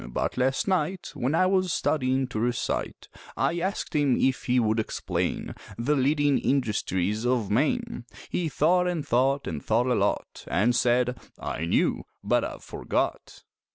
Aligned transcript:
But 0.09 0.35
last 0.35 0.67
night 0.67 1.11
When 1.13 1.35
I 1.35 1.45
was 1.45 1.71
studyin' 1.71 2.25
to 2.29 2.39
recite 2.39 3.07
I 3.37 3.59
asked 3.59 3.93
him 3.95 4.17
if 4.19 4.45
he 4.45 4.59
would 4.59 4.79
explain 4.79 5.53
The 5.77 5.95
leading 5.95 6.39
industries 6.39 7.23
of 7.23 7.51
Maine 7.51 8.05
He 8.27 8.49
thought 8.49 8.87
an' 8.87 9.03
thought 9.03 9.47
an' 9.47 9.59
thought 9.59 9.85
a 9.85 9.93
lot, 9.93 10.43
An' 10.47 10.73
said, 10.73 11.19
"I 11.37 11.65
knew, 11.65 12.07
but 12.23 12.43
I've 12.43 12.63
forgot." 12.63 13.43